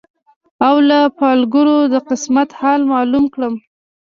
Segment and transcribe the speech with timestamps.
[0.67, 3.53] او له پالګرو د قسمت حال معلوم کړم